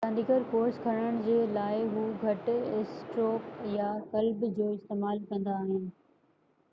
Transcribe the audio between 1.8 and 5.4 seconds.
هو گهٽ اسٽروڪ يا ڪلب جو استعمال